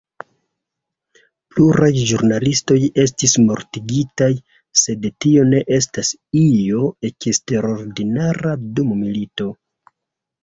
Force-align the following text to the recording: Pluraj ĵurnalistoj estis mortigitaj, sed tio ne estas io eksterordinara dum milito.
Pluraj 1.55 1.89
ĵurnalistoj 2.11 2.77
estis 3.03 3.35
mortigitaj, 3.49 4.29
sed 4.83 5.05
tio 5.25 5.43
ne 5.49 5.59
estas 5.77 6.09
io 6.45 6.81
eksterordinara 7.11 8.55
dum 8.79 8.97
milito. 9.03 9.49